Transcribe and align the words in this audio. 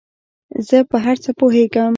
زۀ 0.67 0.79
په 0.89 0.97
هر 1.05 1.15
څه 1.23 1.31
پوهېږم 1.39 1.89